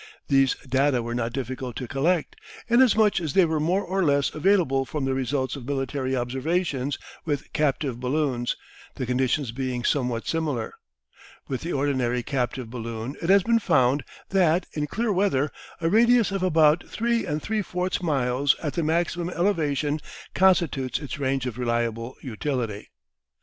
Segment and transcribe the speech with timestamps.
[0.29, 2.35] These data were not difficult to collect,
[2.67, 7.53] inasmuch as they were more or less available from the results of military observations with
[7.53, 8.57] captive balloons,
[8.95, 10.73] the conditions being somewhat similar.
[11.47, 16.31] With the ordinary captive balloon it has been found that, in clear weather, a radius
[16.31, 19.99] of about 3 3/4 miles at the maximum elevation
[20.33, 22.89] constitutes its range of reliable utility.